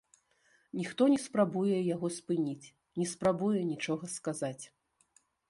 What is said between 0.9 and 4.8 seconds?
не спрабуе яго спыніць, не спрабуе нічога сказаць.